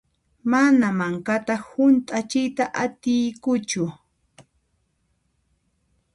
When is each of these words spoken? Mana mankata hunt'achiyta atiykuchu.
Mana 0.51 0.87
mankata 1.01 1.55
hunt'achiyta 1.65 2.65
atiykuchu. 2.85 3.83